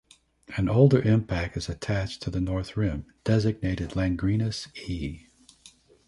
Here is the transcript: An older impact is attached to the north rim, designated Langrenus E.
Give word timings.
An 0.57 0.67
older 0.67 0.99
impact 0.99 1.55
is 1.55 1.69
attached 1.69 2.23
to 2.23 2.31
the 2.31 2.41
north 2.41 2.75
rim, 2.75 3.05
designated 3.23 3.91
Langrenus 3.91 4.67
E. 4.89 5.27